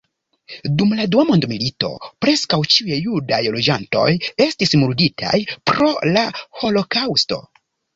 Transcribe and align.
Dum 0.77 0.95
la 0.99 1.03
dua 1.15 1.25
mondmilito 1.31 1.91
preskaŭ 2.25 2.59
ĉiuj 2.77 2.99
judaj 3.05 3.41
loĝantoj 3.59 4.09
estis 4.49 4.77
murditaj 4.87 5.39
pro 5.73 5.95
la 6.15 6.29
holokaŭsto. 6.61 7.45